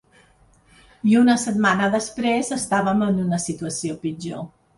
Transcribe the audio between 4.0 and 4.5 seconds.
pitjor.